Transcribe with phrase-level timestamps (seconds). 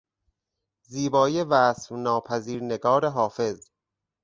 [0.89, 3.69] زیبایی وصف ناپذیر نگار حافظ